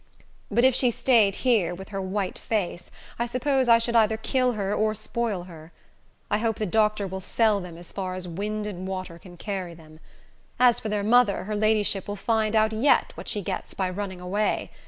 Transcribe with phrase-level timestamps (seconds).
[0.49, 4.53] But if she staid here, with her white face, I suppose I should either kill
[4.53, 5.71] her or spoil her.
[6.31, 9.75] I hope the doctor will sell them as far as wind and water can carry
[9.75, 9.99] them.
[10.59, 14.19] As for their mother, her ladyship will find out yet what she gets by running
[14.19, 14.71] away.